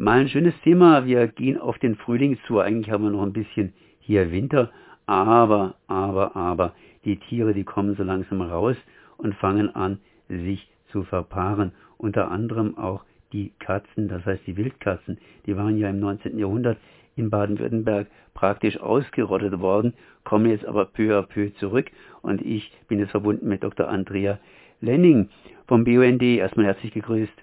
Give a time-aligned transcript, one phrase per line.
[0.00, 1.04] Mal ein schönes Thema.
[1.04, 2.58] Wir gehen auf den Frühling zu.
[2.58, 4.70] Eigentlich haben wir noch ein bisschen hier Winter.
[5.04, 6.72] Aber, aber, aber,
[7.04, 8.76] die Tiere, die kommen so langsam raus
[9.18, 9.98] und fangen an,
[10.30, 11.72] sich zu verpaaren.
[11.98, 15.18] Unter anderem auch die Katzen, das heißt die Wildkatzen.
[15.44, 16.38] Die waren ja im 19.
[16.38, 16.78] Jahrhundert
[17.14, 19.92] in Baden-Württemberg praktisch ausgerottet worden,
[20.24, 21.90] kommen jetzt aber peu à peu zurück.
[22.22, 23.86] Und ich bin jetzt verbunden mit Dr.
[23.86, 24.38] Andrea
[24.80, 25.28] Lenning
[25.66, 26.22] vom BUND.
[26.22, 27.36] Erstmal herzlich gegrüßt.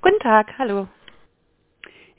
[0.00, 0.88] Guten Tag, hallo.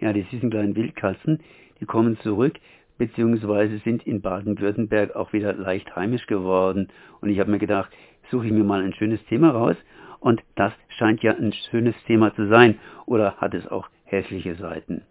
[0.04, 1.39] Ja, die süßen kleinen Wildkatzen,
[1.80, 2.55] die kommen zurück,
[2.98, 6.89] beziehungsweise sind in Baden-Württemberg auch wieder leicht heimisch geworden.
[7.21, 7.89] Und ich habe mir gedacht,
[8.30, 9.77] suche ich mir mal ein schönes Thema raus.
[10.20, 12.80] Und das scheint ja ein schönes Thema zu sein.
[13.05, 15.03] Oder hat es auch hässliche Seiten?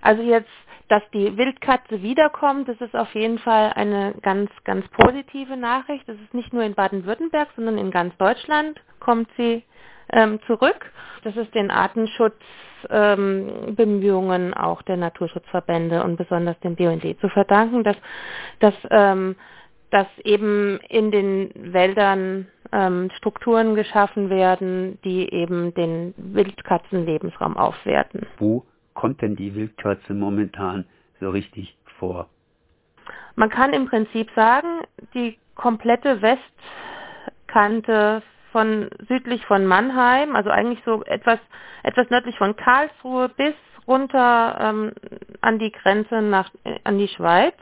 [0.00, 0.48] Also jetzt,
[0.88, 6.08] dass die Wildkatze wiederkommt, das ist auf jeden Fall eine ganz, ganz positive Nachricht.
[6.08, 9.62] Das ist nicht nur in Baden-Württemberg, sondern in ganz Deutschland kommt sie
[10.10, 10.90] ähm, zurück.
[11.22, 17.96] Das ist den Artenschutzbemühungen ähm, auch der Naturschutzverbände und besonders dem BUND zu verdanken, dass,
[18.60, 19.36] dass, ähm,
[19.90, 28.26] dass eben in den Wäldern ähm, Strukturen geschaffen werden, die eben den Wildkatzenlebensraum aufwerten.
[28.38, 30.84] Wo kommt denn die Wildkatze momentan
[31.20, 32.28] so richtig vor?
[33.36, 34.80] Man kann im Prinzip sagen,
[35.14, 36.20] die komplette
[37.46, 38.22] Westkante
[38.56, 41.38] von südlich von Mannheim, also eigentlich so etwas
[41.82, 43.52] etwas nördlich von Karlsruhe bis
[43.86, 44.92] runter ähm,
[45.42, 47.52] an die Grenze nach äh, an die Schweiz.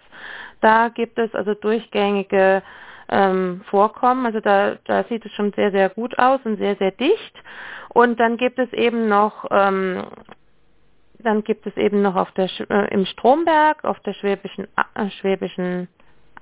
[0.60, 2.62] Da gibt es also durchgängige
[3.08, 4.24] ähm, Vorkommen.
[4.24, 7.42] Also da, da sieht es schon sehr, sehr gut aus und sehr, sehr dicht.
[7.88, 10.00] Und dann gibt es eben noch ähm,
[11.18, 15.88] dann gibt es eben noch auf der äh, im Stromberg, auf der Schwäbischen äh, Schwäbischen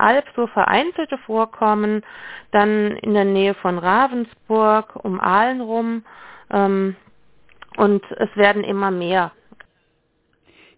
[0.02, 2.02] Alb so vereinzelte Vorkommen,
[2.50, 6.04] dann in der Nähe von Ravensburg, um Aalen rum
[6.50, 6.96] ähm,
[7.76, 9.32] und es werden immer mehr.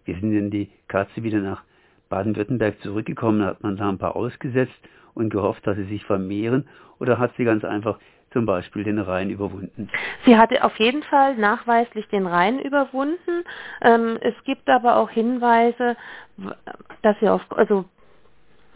[0.05, 1.63] Wie sind denn die Katze wieder nach
[2.09, 3.43] Baden-Württemberg zurückgekommen?
[3.43, 4.79] Hat man da ein paar ausgesetzt
[5.15, 6.67] und gehofft, dass sie sich vermehren
[6.99, 7.97] oder hat sie ganz einfach
[8.31, 9.89] zum Beispiel den Rhein überwunden?
[10.25, 13.43] Sie hatte auf jeden Fall nachweislich den Rhein überwunden.
[13.81, 15.95] Ähm, es gibt aber auch Hinweise,
[17.01, 17.85] dass sie auf, also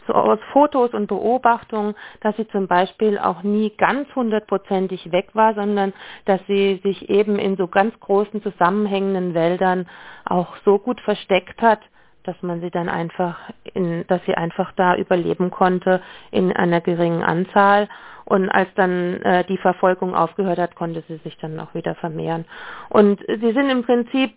[0.06, 5.54] so aus Fotos und Beobachtungen, dass sie zum Beispiel auch nie ganz hundertprozentig weg war,
[5.54, 5.92] sondern
[6.24, 9.88] dass sie sich eben in so ganz großen zusammenhängenden Wäldern
[10.24, 11.80] auch so gut versteckt hat,
[12.24, 13.38] dass man sie dann einfach
[13.74, 17.88] in, dass sie einfach da überleben konnte in einer geringen Anzahl.
[18.24, 22.44] Und als dann äh, die Verfolgung aufgehört hat, konnte sie sich dann auch wieder vermehren.
[22.88, 24.34] Und sie sind im Prinzip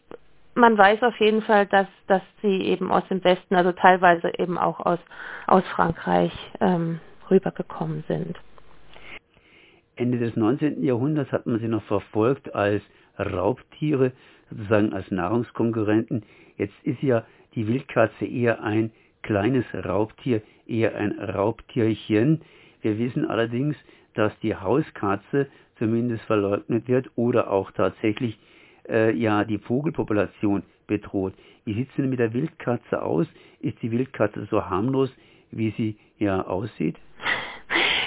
[0.55, 4.57] man weiß auf jeden Fall, dass, dass sie eben aus dem Westen, also teilweise eben
[4.57, 4.99] auch aus,
[5.47, 6.99] aus Frankreich ähm,
[7.29, 8.39] rübergekommen sind.
[9.95, 10.83] Ende des 19.
[10.83, 12.81] Jahrhunderts hat man sie noch verfolgt als
[13.17, 14.11] Raubtiere,
[14.49, 16.23] sozusagen als Nahrungskonkurrenten.
[16.57, 17.25] Jetzt ist ja
[17.55, 18.91] die Wildkatze eher ein
[19.21, 22.41] kleines Raubtier, eher ein Raubtierchen.
[22.81, 23.75] Wir wissen allerdings,
[24.15, 25.47] dass die Hauskatze
[25.77, 28.37] zumindest verleugnet wird oder auch tatsächlich
[28.89, 31.33] äh, ja die Vogelpopulation bedroht.
[31.65, 33.27] Wie sieht es denn mit der Wildkatze aus?
[33.59, 35.09] Ist die Wildkatze so harmlos,
[35.51, 36.97] wie sie ja aussieht?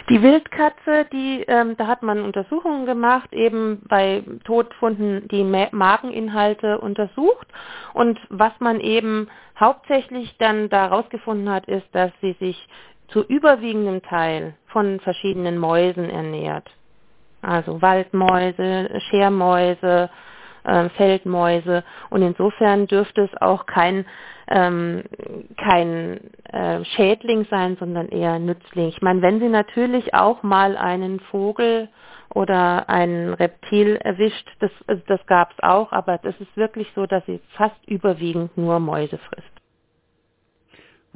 [0.08, 7.48] Die Wildkatze, die, ähm, da hat man Untersuchungen gemacht, eben bei Todfunden die Mageninhalte untersucht.
[7.92, 12.68] Und was man eben hauptsächlich dann da herausgefunden hat, ist, dass sie sich
[13.08, 16.70] zu überwiegendem Teil von verschiedenen Mäusen ernährt.
[17.42, 20.08] Also Waldmäuse, Schermäuse,
[20.66, 21.84] äh, Feldmäuse.
[22.10, 24.04] Und insofern dürfte es auch kein,
[24.48, 25.04] ähm,
[25.56, 26.20] kein
[26.52, 28.88] äh, Schädling sein, sondern eher Nützling.
[28.88, 31.88] Ich meine, wenn sie natürlich auch mal einen Vogel
[32.34, 37.06] oder ein Reptil erwischt, das, also das gab es auch, aber das ist wirklich so,
[37.06, 39.65] dass sie fast überwiegend nur Mäuse frisst.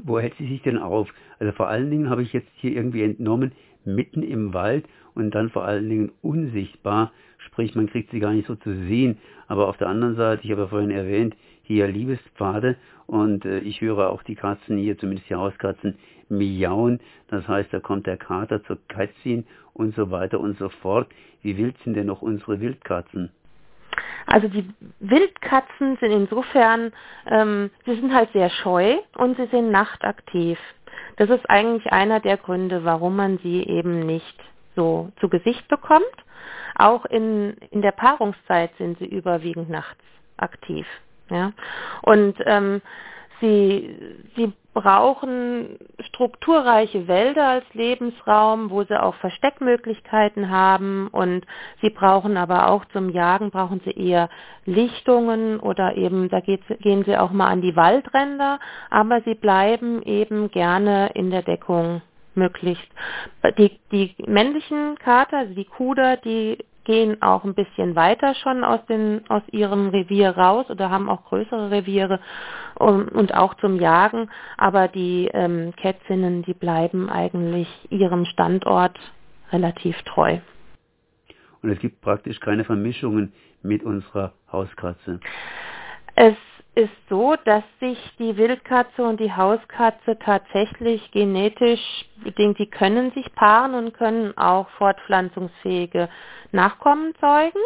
[0.04, 1.08] Wo hält sie sich denn auf?
[1.38, 3.52] Also vor allen Dingen habe ich jetzt hier irgendwie entnommen,
[3.84, 8.46] mitten im Wald und dann vor allen Dingen unsichtbar, sprich man kriegt sie gar nicht
[8.46, 9.18] so zu sehen.
[9.48, 12.76] Aber auf der anderen Seite, ich habe ja vorhin erwähnt, hier Liebespfade
[13.06, 15.96] und äh, ich höre auch die Katzen hier, zumindest die Hauskatzen,
[16.28, 17.00] miauen.
[17.28, 21.08] Das heißt, da kommt der Kater zur Kätzchen und so weiter und so fort.
[21.42, 23.30] Wie wild sind denn noch unsere Wildkatzen?
[24.26, 24.68] Also die
[25.00, 26.92] Wildkatzen sind insofern,
[27.26, 30.58] ähm, sie sind halt sehr scheu und sie sind nachtaktiv.
[31.16, 34.38] Das ist eigentlich einer der Gründe, warum man sie eben nicht
[34.76, 36.04] so zu Gesicht bekommt.
[36.76, 40.02] Auch in, in der Paarungszeit sind sie überwiegend nachts
[40.36, 40.86] aktiv.
[41.28, 41.52] Ja?
[42.02, 42.80] Und ähm,
[43.40, 43.96] Sie,
[44.36, 51.44] sie brauchen strukturreiche Wälder als Lebensraum, wo sie auch Versteckmöglichkeiten haben und
[51.80, 54.28] sie brauchen aber auch zum Jagen brauchen sie eher
[54.64, 58.60] Lichtungen oder eben da gehen sie auch mal an die Waldränder,
[58.90, 62.02] aber sie bleiben eben gerne in der Deckung
[62.34, 62.88] möglichst.
[63.58, 68.84] Die, die männlichen Kater, also die Kuder, die gehen auch ein bisschen weiter schon aus,
[68.86, 72.20] den, aus ihrem Revier raus oder haben auch größere Reviere
[72.76, 74.30] und, und auch zum Jagen.
[74.56, 78.98] Aber die ähm, Kätzinnen, die bleiben eigentlich ihrem Standort
[79.52, 80.38] relativ treu.
[81.62, 85.20] Und es gibt praktisch keine Vermischungen mit unserer Hauskatze.
[86.14, 86.34] Es
[86.74, 91.80] ist so, dass sich die Wildkatze und die Hauskatze tatsächlich genetisch
[92.22, 96.08] bedingt, die können sich paaren und können auch fortpflanzungsfähige
[96.52, 97.58] Nachkommen zeugen.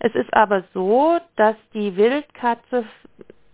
[0.00, 2.84] Es ist aber so, dass die Wildkatze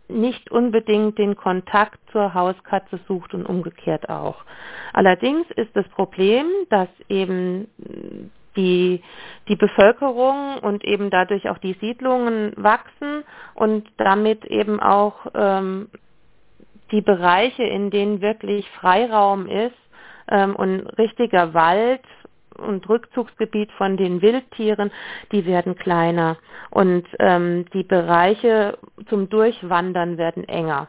[0.09, 4.45] nicht unbedingt den Kontakt zur Hauskatze sucht und umgekehrt auch.
[4.93, 7.69] Allerdings ist das Problem, dass eben
[8.57, 9.03] die,
[9.51, 13.25] die Bevölkerung und eben dadurch auch die Siedlungen wachsen
[13.55, 15.91] und damit eben auch ähm,
[16.93, 19.75] die Bereiche, in denen wirklich Freiraum ist
[20.29, 22.03] ähm, und richtiger Wald
[22.59, 24.93] und Rückzugsgebiet von den Wildtieren,
[25.33, 26.37] die werden kleiner
[26.71, 30.87] und ähm, die Bereiche zum Durchwandern werden enger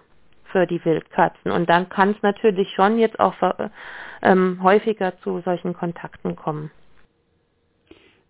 [0.51, 1.49] für die Wildkatzen.
[1.49, 3.33] Und dann kann es natürlich schon jetzt auch
[4.21, 6.69] ähm, häufiger zu solchen Kontakten kommen.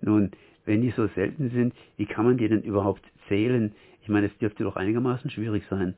[0.01, 0.31] Nun,
[0.65, 3.73] wenn die so selten sind, wie kann man die denn überhaupt zählen?
[4.01, 5.95] Ich meine, es dürfte doch einigermaßen schwierig sein.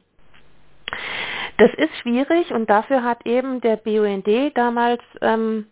[1.57, 5.67] Das ist schwierig und dafür hat eben der BUND damals ähm,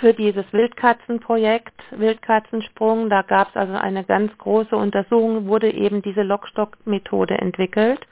[0.00, 6.22] für dieses Wildkatzenprojekt, Wildkatzensprung, da gab es also eine ganz große Untersuchung, wurde eben diese
[6.22, 8.06] Lockstock-Methode entwickelt.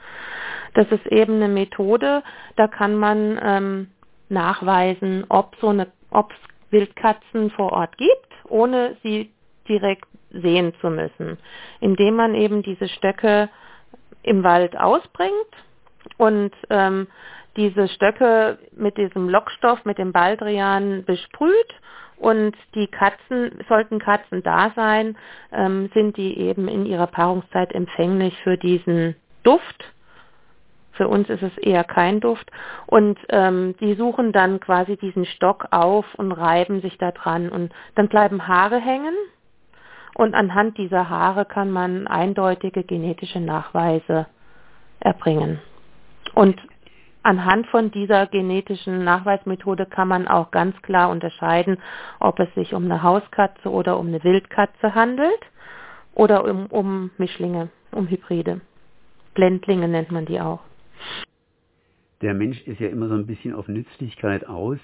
[0.73, 2.23] Das ist eben eine Methode,
[2.57, 3.91] da kann man ähm,
[4.29, 5.75] nachweisen, ob so
[6.11, 6.39] ob es
[6.71, 9.31] Wildkatzen vor Ort gibt, ohne sie
[9.69, 11.39] direkt sehen zu müssen,
[11.81, 13.49] indem man eben diese Stöcke
[14.23, 15.33] im Wald ausbringt
[16.19, 17.07] und ähm,
[17.57, 21.75] diese Stöcke mit diesem Lockstoff, mit dem Baldrian besprüht
[22.17, 25.17] und die Katzen, sollten Katzen da sein,
[25.53, 29.15] ähm, sind die eben in ihrer Paarungszeit empfänglich für diesen
[29.45, 29.85] Duft.
[30.97, 32.51] Für uns ist es eher kein Duft.
[32.87, 37.49] Und ähm, die suchen dann quasi diesen Stock auf und reiben sich da dran.
[37.49, 39.15] Und dann bleiben Haare hängen.
[40.15, 44.27] Und anhand dieser Haare kann man eindeutige genetische Nachweise
[45.01, 45.61] erbringen.
[46.35, 46.61] Und
[47.25, 51.79] Anhand von dieser genetischen Nachweismethode kann man auch ganz klar unterscheiden,
[52.21, 55.41] ob es sich um eine Hauskatze oder um eine Wildkatze handelt
[56.15, 58.61] oder um, um Mischlinge, um Hybride.
[59.33, 60.61] Blendlinge nennt man die auch.
[62.21, 64.79] Der Mensch ist ja immer so ein bisschen auf Nützlichkeit aus.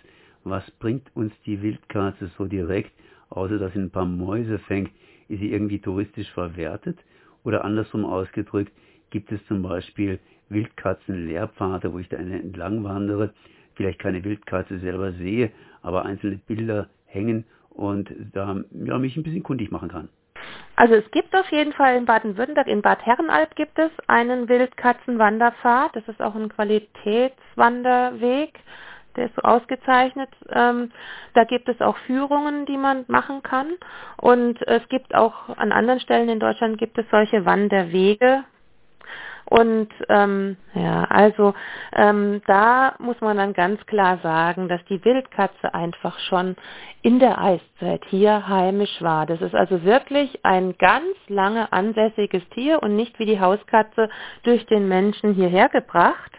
[0.45, 2.93] Was bringt uns die Wildkatze so direkt,
[3.31, 4.91] außer dass sie ein paar Mäuse fängt?
[5.29, 6.99] Ist sie irgendwie touristisch verwertet?
[7.45, 8.73] Oder andersrum ausgedrückt,
[9.11, 10.19] gibt es zum Beispiel
[10.51, 13.33] Wildkatzen-Lehrpfade, wo ich da entlang wandere,
[13.75, 15.51] vielleicht keine Wildkatze selber sehe,
[15.83, 20.09] aber einzelne Bilder hängen und da ja, mich ein bisschen kundig machen kann.
[20.81, 25.95] Also es gibt auf jeden Fall in Baden-Württemberg, in Bad Herrenalb gibt es einen Wildkatzenwanderpfad.
[25.95, 28.59] Das ist auch ein Qualitätswanderweg.
[29.15, 30.31] Der ist so ausgezeichnet.
[30.49, 30.91] Ähm,
[31.35, 33.75] da gibt es auch Führungen, die man machen kann.
[34.17, 38.45] Und es gibt auch an anderen Stellen in Deutschland gibt es solche Wanderwege,
[39.51, 41.55] und ähm, ja, also
[41.93, 46.55] ähm, da muss man dann ganz klar sagen, dass die Wildkatze einfach schon
[47.03, 49.27] in der Eiszeit hier heimisch war.
[49.27, 54.09] Das ist also wirklich ein ganz lange ansässiges Tier und nicht wie die Hauskatze
[54.45, 56.31] durch den Menschen hierher gebracht.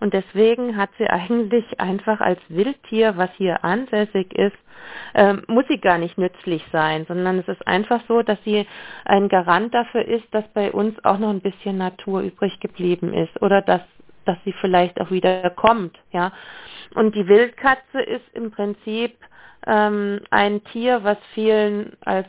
[0.00, 4.56] Und deswegen hat sie eigentlich einfach als Wildtier, was hier ansässig ist,
[5.14, 8.66] ähm, muss sie gar nicht nützlich sein, sondern es ist einfach so, dass sie
[9.04, 13.40] ein Garant dafür ist, dass bei uns auch noch ein bisschen Natur übrig geblieben ist
[13.42, 13.82] oder dass
[14.24, 16.32] dass sie vielleicht auch wieder kommt, ja.
[16.94, 19.16] Und die Wildkatze ist im Prinzip
[19.66, 22.28] ähm, ein Tier, was vielen als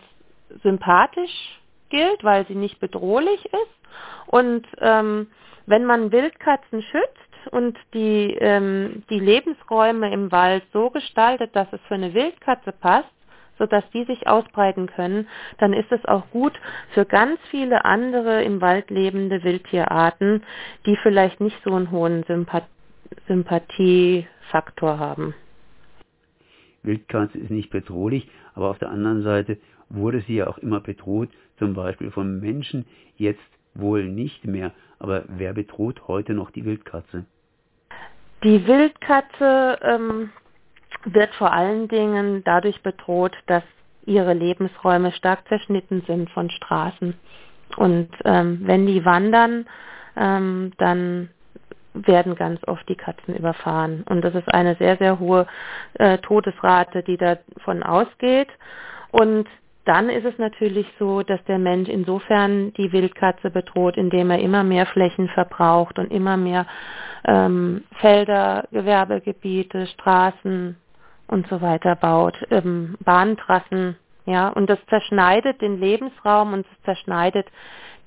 [0.64, 1.60] sympathisch
[1.90, 3.88] gilt, weil sie nicht bedrohlich ist.
[4.28, 5.28] Und ähm,
[5.66, 7.18] wenn man Wildkatzen schützt,
[7.48, 13.10] und die, ähm, die Lebensräume im Wald so gestaltet, dass es für eine Wildkatze passt,
[13.58, 15.28] sodass die sich ausbreiten können,
[15.60, 16.54] dann ist es auch gut
[16.94, 20.44] für ganz viele andere im Wald lebende Wildtierarten,
[20.86, 22.66] die vielleicht nicht so einen hohen Sympath
[23.28, 25.36] Sympathiefaktor haben.
[26.84, 29.58] Wildkatze ist nicht bedrohlich, aber auf der anderen Seite
[29.90, 32.86] wurde sie ja auch immer bedroht, zum Beispiel von Menschen.
[33.16, 33.40] Jetzt
[33.74, 34.74] wohl nicht mehr.
[35.00, 37.26] Aber wer bedroht heute noch die Wildkatze?
[38.46, 40.30] Die Wildkatze ähm,
[41.04, 43.64] wird vor allen Dingen dadurch bedroht, dass
[44.06, 47.16] ihre Lebensräume stark zerschnitten sind von Straßen.
[47.76, 49.66] Und ähm, wenn die wandern,
[50.16, 51.32] ähm, dann
[51.96, 54.04] werden ganz oft die Katzen überfahren.
[54.08, 55.48] Und das ist eine sehr, sehr hohe
[55.96, 58.50] äh, Todesrate, die davon ausgeht.
[59.10, 59.48] Und
[59.86, 64.64] dann ist es natürlich so, dass der Mensch insofern die Wildkatze bedroht, indem er immer
[64.64, 66.66] mehr Flächen verbraucht und immer mehr
[67.24, 70.76] ähm, Felder, Gewerbegebiete, Straßen
[71.28, 77.48] und so weiter baut, ähm, Bahntrassen, ja, und das zerschneidet den Lebensraum und es zerschneidet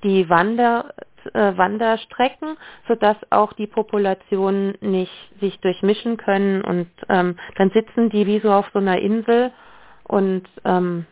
[0.03, 0.93] die Wander,
[1.33, 2.57] äh, Wanderstrecken,
[2.87, 8.51] sodass auch die Populationen nicht sich durchmischen können und ähm, dann sitzen die wie so
[8.51, 9.51] auf so einer Insel
[10.03, 11.05] und ähm,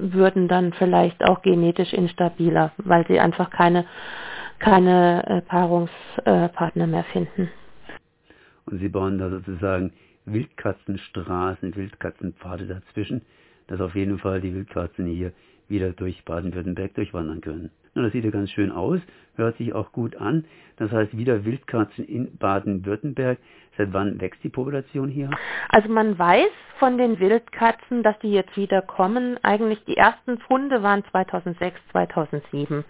[0.00, 3.84] würden dann vielleicht auch genetisch instabiler, weil sie einfach keine,
[4.58, 7.50] keine äh, Paarungspartner äh, mehr finden.
[8.66, 9.92] Und sie bauen da sozusagen
[10.26, 13.22] Wildkatzenstraßen, Wildkatzenpfade dazwischen,
[13.70, 15.32] dass auf jeden Fall die Wildkatzen hier
[15.68, 17.70] wieder durch Baden-Württemberg durchwandern können.
[17.94, 19.00] Na, das sieht ja ganz schön aus,
[19.36, 20.44] hört sich auch gut an.
[20.76, 23.38] Das heißt, wieder Wildkatzen in Baden-Württemberg.
[23.78, 25.30] Seit wann wächst die Population hier?
[25.68, 29.38] Also man weiß von den Wildkatzen, dass die jetzt wieder kommen.
[29.42, 32.84] Eigentlich die ersten Funde waren 2006, 2007.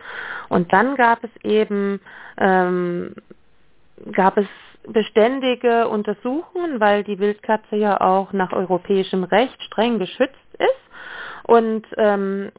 [0.48, 2.00] Und dann gab es eben,
[2.38, 3.14] ähm,
[4.12, 4.46] gab es
[4.86, 10.36] beständige Untersuchungen, weil die Wildkatze ja auch nach europäischem Recht streng geschützt.
[11.44, 12.50] Und ähm,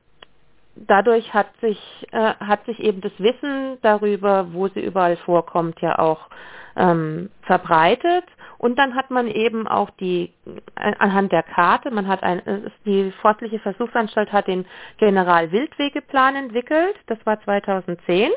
[0.75, 1.79] dadurch hat sich,
[2.11, 6.27] äh, hat sich eben das Wissen darüber, wo sie überall vorkommt, ja auch
[6.75, 8.25] ähm, verbreitet.
[8.57, 10.31] Und dann hat man eben auch die,
[10.75, 14.65] äh, anhand der Karte, man hat ein, äh, die Forstliche Versuchsanstalt hat den
[14.97, 18.29] Generalwildwegeplan entwickelt, das war 2010.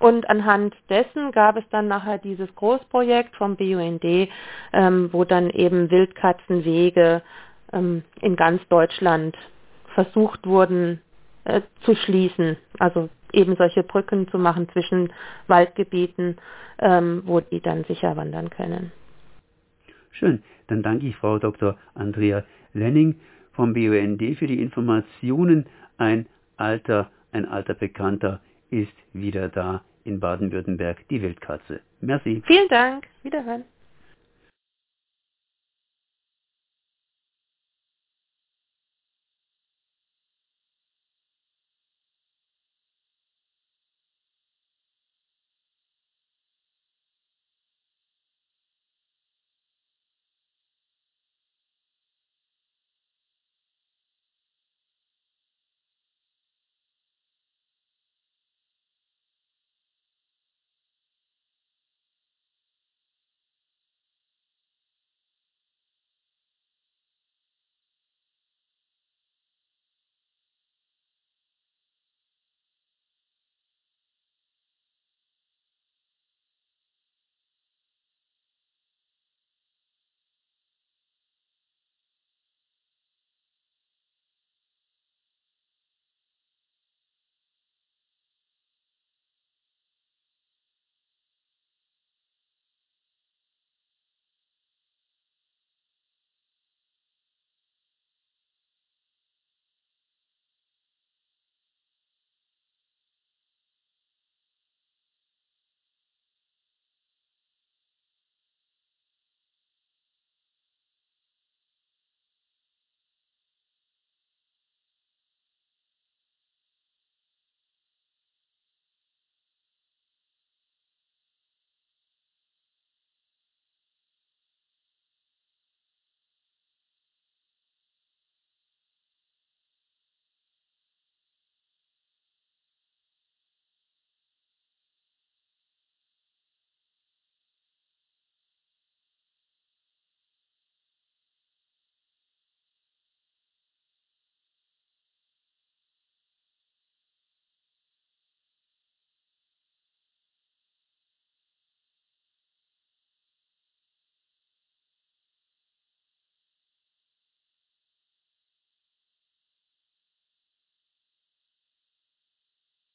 [0.00, 4.28] Und anhand dessen gab es dann nachher dieses Großprojekt vom BUND,
[4.72, 7.22] ähm, wo dann eben Wildkatzenwege
[7.72, 9.36] ähm, in ganz Deutschland
[9.98, 11.00] versucht wurden
[11.42, 12.56] äh, zu schließen.
[12.78, 15.12] Also eben solche Brücken zu machen zwischen
[15.48, 16.36] Waldgebieten,
[16.78, 18.92] ähm, wo die dann sicher wandern können.
[20.12, 20.44] Schön.
[20.68, 21.76] Dann danke ich Frau Dr.
[21.94, 23.16] Andrea Lenning
[23.54, 25.66] vom BUND für die Informationen.
[25.96, 26.26] Ein
[26.56, 28.40] alter, ein alter Bekannter
[28.70, 31.80] ist wieder da in Baden-Württemberg, die Wildkatze.
[32.00, 32.42] Merci.
[32.46, 33.08] Vielen Dank.
[33.24, 33.64] Wiederhören.